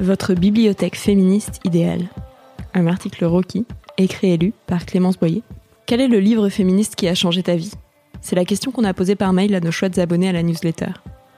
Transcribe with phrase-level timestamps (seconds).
[0.00, 2.08] Votre bibliothèque féministe idéale.
[2.72, 3.66] Un article Rocky,
[3.98, 5.42] écrit et lu par Clémence Boyer.
[5.84, 7.74] Quel est le livre féministe qui a changé ta vie?
[8.22, 10.92] C'est la question qu'on a posée par mail à nos chouettes abonnés à la newsletter.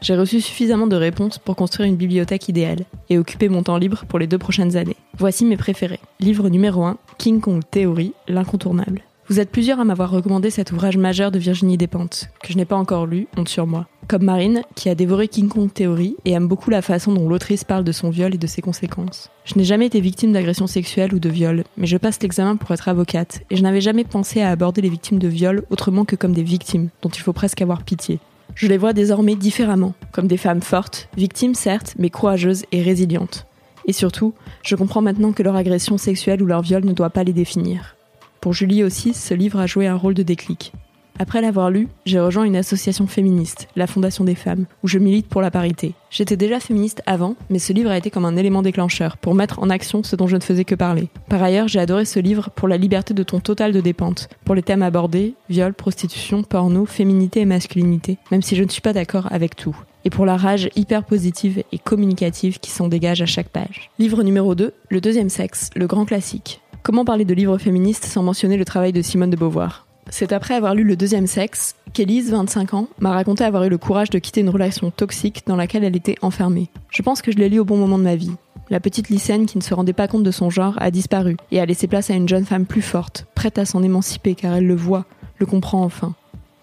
[0.00, 4.04] J'ai reçu suffisamment de réponses pour construire une bibliothèque idéale et occuper mon temps libre
[4.08, 4.96] pour les deux prochaines années.
[5.18, 6.00] Voici mes préférés.
[6.20, 9.02] Livre numéro 1, King Kong Theory, l'incontournable.
[9.28, 12.66] Vous êtes plusieurs à m'avoir recommandé cet ouvrage majeur de Virginie Despentes, que je n'ai
[12.66, 13.88] pas encore lu, honte sur moi.
[14.06, 17.64] Comme Marine, qui a dévoré King Kong Theory et aime beaucoup la façon dont l'autrice
[17.64, 19.30] parle de son viol et de ses conséquences.
[19.46, 22.70] Je n'ai jamais été victime d'agression sexuelle ou de viol, mais je passe l'examen pour
[22.72, 26.16] être avocate, et je n'avais jamais pensé à aborder les victimes de viol autrement que
[26.16, 28.20] comme des victimes, dont il faut presque avoir pitié.
[28.54, 33.46] Je les vois désormais différemment, comme des femmes fortes, victimes certes, mais courageuses et résilientes.
[33.86, 37.24] Et surtout, je comprends maintenant que leur agression sexuelle ou leur viol ne doit pas
[37.24, 37.96] les définir.
[38.40, 40.72] Pour Julie aussi, ce livre a joué un rôle de déclic.
[41.16, 45.28] Après l'avoir lu, j'ai rejoint une association féministe, la Fondation des femmes, où je milite
[45.28, 45.94] pour la parité.
[46.10, 49.60] J'étais déjà féministe avant, mais ce livre a été comme un élément déclencheur pour mettre
[49.60, 51.08] en action ce dont je ne faisais que parler.
[51.28, 54.56] Par ailleurs, j'ai adoré ce livre pour la liberté de ton total de dépente, pour
[54.56, 58.92] les thèmes abordés, viol, prostitution, porno, féminité et masculinité, même si je ne suis pas
[58.92, 59.76] d'accord avec tout.
[60.04, 63.90] Et pour la rage hyper positive et communicative qui s'en dégage à chaque page.
[64.00, 66.60] Livre numéro 2, Le deuxième sexe, le grand classique.
[66.82, 69.86] Comment parler de livres féministes sans mentionner le travail de Simone de Beauvoir?
[70.10, 73.78] C'est après avoir lu Le deuxième sexe qu'Élise, 25 ans, m'a raconté avoir eu le
[73.78, 76.68] courage de quitter une relation toxique dans laquelle elle était enfermée.
[76.90, 78.32] Je pense que je l'ai lu au bon moment de ma vie.
[78.70, 81.60] La petite lycéenne qui ne se rendait pas compte de son genre a disparu et
[81.60, 84.66] a laissé place à une jeune femme plus forte, prête à s'en émanciper car elle
[84.66, 85.04] le voit,
[85.38, 86.14] le comprend enfin.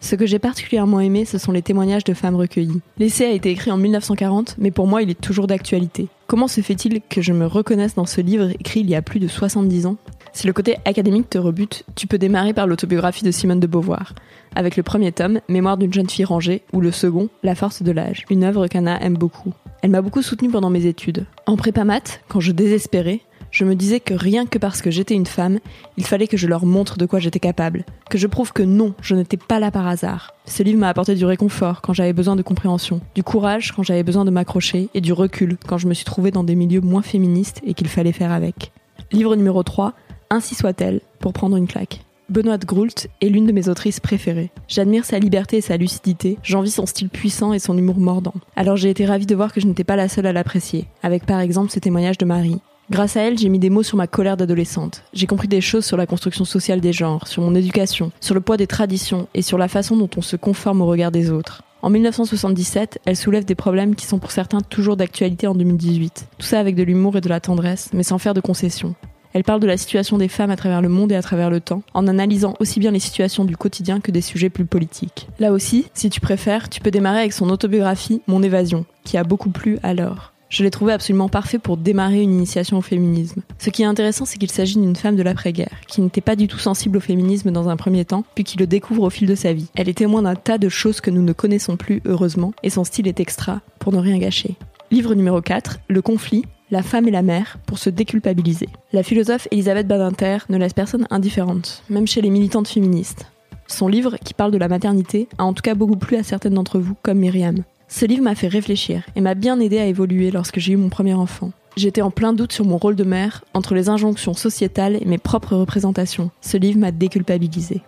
[0.00, 2.82] Ce que j'ai particulièrement aimé, ce sont les témoignages de femmes recueillies.
[2.98, 6.08] L'essai a été écrit en 1940, mais pour moi, il est toujours d'actualité.
[6.26, 9.18] Comment se fait-il que je me reconnaisse dans ce livre écrit il y a plus
[9.18, 9.96] de 70 ans?
[10.34, 14.14] Si le côté académique te rebute, tu peux démarrer par l'autobiographie de Simone de Beauvoir,
[14.56, 17.92] avec le premier tome, Mémoire d'une jeune fille rangée, ou le second, La force de
[17.92, 19.54] l'âge, une œuvre qu'Anna aime beaucoup.
[19.80, 21.24] Elle m'a beaucoup soutenue pendant mes études.
[21.46, 23.20] En prépa maths, quand je désespérais,
[23.52, 25.60] je me disais que rien que parce que j'étais une femme,
[25.96, 28.94] il fallait que je leur montre de quoi j'étais capable, que je prouve que non,
[29.00, 30.34] je n'étais pas là par hasard.
[30.46, 34.02] Ce livre m'a apporté du réconfort quand j'avais besoin de compréhension, du courage quand j'avais
[34.02, 37.02] besoin de m'accrocher et du recul quand je me suis trouvée dans des milieux moins
[37.02, 38.72] féministes et qu'il fallait faire avec.
[39.12, 39.92] Livre numéro 3,
[40.30, 42.00] ainsi soit-elle, pour prendre une claque.
[42.30, 44.50] Benoît de Groult est l'une de mes autrices préférées.
[44.66, 48.34] J'admire sa liberté et sa lucidité, j'envie son style puissant et son humour mordant.
[48.56, 51.26] Alors j'ai été ravie de voir que je n'étais pas la seule à l'apprécier, avec
[51.26, 52.60] par exemple ce témoignage de Marie.
[52.90, 55.04] Grâce à elle, j'ai mis des mots sur ma colère d'adolescente.
[55.12, 58.40] J'ai compris des choses sur la construction sociale des genres, sur mon éducation, sur le
[58.40, 61.62] poids des traditions et sur la façon dont on se conforme au regard des autres.
[61.80, 66.28] En 1977, elle soulève des problèmes qui sont pour certains toujours d'actualité en 2018.
[66.38, 68.94] Tout ça avec de l'humour et de la tendresse, mais sans faire de concessions.
[69.34, 71.58] Elle parle de la situation des femmes à travers le monde et à travers le
[71.58, 75.26] temps, en analysant aussi bien les situations du quotidien que des sujets plus politiques.
[75.40, 79.24] Là aussi, si tu préfères, tu peux démarrer avec son autobiographie Mon évasion, qui a
[79.24, 80.32] beaucoup plu alors.
[80.50, 83.42] Je l'ai trouvé absolument parfait pour démarrer une initiation au féminisme.
[83.58, 86.46] Ce qui est intéressant, c'est qu'il s'agit d'une femme de l'après-guerre, qui n'était pas du
[86.46, 89.34] tout sensible au féminisme dans un premier temps, puis qui le découvre au fil de
[89.34, 89.66] sa vie.
[89.74, 92.84] Elle est témoin d'un tas de choses que nous ne connaissons plus, heureusement, et son
[92.84, 94.54] style est extra, pour ne rien gâcher.
[94.92, 98.68] Livre numéro 4, Le conflit, la femme et la mère pour se déculpabiliser.
[98.92, 103.26] La philosophe Elisabeth Badinter ne laisse personne indifférente, même chez les militantes féministes.
[103.68, 106.54] Son livre, qui parle de la maternité, a en tout cas beaucoup plu à certaines
[106.54, 107.62] d'entre vous, comme Myriam.
[107.86, 110.88] Ce livre m'a fait réfléchir et m'a bien aidé à évoluer lorsque j'ai eu mon
[110.88, 111.52] premier enfant.
[111.76, 115.18] J'étais en plein doute sur mon rôle de mère, entre les injonctions sociétales et mes
[115.18, 116.32] propres représentations.
[116.40, 117.82] Ce livre m'a déculpabilisé.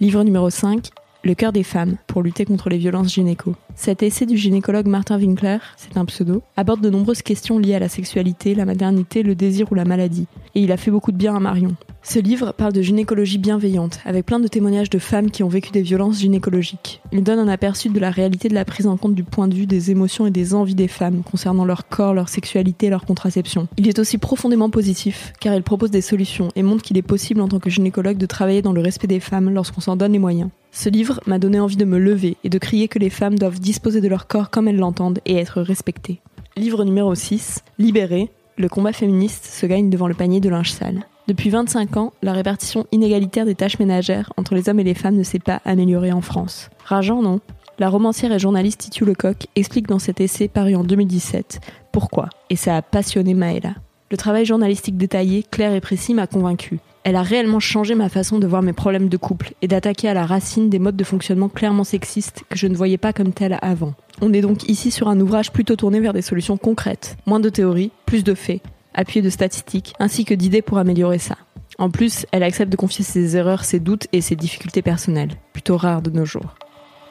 [0.00, 0.88] Livre numéro 5,
[1.22, 3.54] le cœur des femmes pour lutter contre les violences gynéco.
[3.74, 7.78] Cet essai du gynécologue Martin Winkler, c'est un pseudo, aborde de nombreuses questions liées à
[7.78, 10.26] la sexualité, la maternité, le désir ou la maladie.
[10.54, 11.74] Et il a fait beaucoup de bien à Marion.
[12.02, 15.70] Ce livre parle de gynécologie bienveillante, avec plein de témoignages de femmes qui ont vécu
[15.70, 17.00] des violences gynécologiques.
[17.12, 19.54] Il donne un aperçu de la réalité de la prise en compte du point de
[19.54, 23.06] vue des émotions et des envies des femmes concernant leur corps, leur sexualité et leur
[23.06, 23.68] contraception.
[23.78, 27.40] Il est aussi profondément positif, car il propose des solutions et montre qu'il est possible
[27.40, 30.18] en tant que gynécologue de travailler dans le respect des femmes lorsqu'on s'en donne les
[30.18, 30.50] moyens.
[30.74, 33.60] Ce livre m'a donné envie de me lever et de crier que les femmes doivent
[33.60, 36.20] disposer de leur corps comme elles l'entendent et être respectées.
[36.56, 41.06] Livre numéro 6, Libéré, le combat féministe se gagne devant le panier de linge sale.
[41.28, 45.16] Depuis 25 ans, la répartition inégalitaire des tâches ménagères entre les hommes et les femmes
[45.16, 46.70] ne s'est pas améliorée en France.
[46.84, 47.40] Rageant, non?
[47.78, 51.60] La romancière et journaliste Titu Lecoq explique dans cet essai paru en 2017
[51.92, 53.74] pourquoi, et ça a passionné Maëla.
[54.10, 56.80] Le travail journalistique détaillé, clair et précis m'a convaincu.
[57.04, 60.14] Elle a réellement changé ma façon de voir mes problèmes de couple et d'attaquer à
[60.14, 63.58] la racine des modes de fonctionnement clairement sexistes que je ne voyais pas comme tels
[63.60, 63.94] avant.
[64.20, 67.48] On est donc ici sur un ouvrage plutôt tourné vers des solutions concrètes, moins de
[67.48, 68.62] théories, plus de faits,
[68.94, 71.36] appuyé de statistiques, ainsi que d'idées pour améliorer ça.
[71.78, 75.76] En plus, elle accepte de confier ses erreurs, ses doutes et ses difficultés personnelles, plutôt
[75.76, 76.54] rares de nos jours.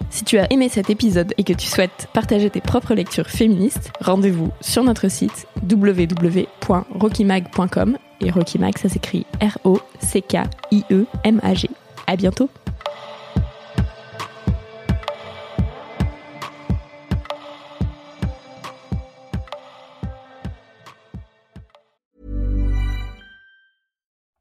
[0.09, 3.91] Si tu as aimé cet épisode et que tu souhaites partager tes propres lectures féministes,
[3.99, 9.69] rendez-vous sur notre site www.rockymag.com et Rockymag ça s'écrit R-O-C-K-I-E-M-A-G.
[12.07, 12.49] À bientôt!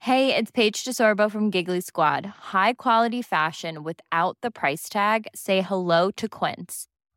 [0.03, 2.27] Hey, it's Paige DeSorbo from Giggly Squad.
[2.53, 5.29] High quality fashion without the price tag?
[5.37, 6.90] Say hello to Quince.